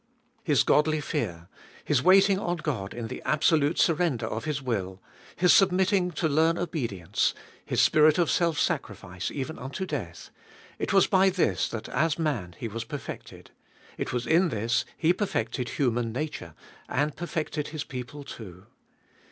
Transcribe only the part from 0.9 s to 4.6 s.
fear, His waiting on God in the absolute surrender of His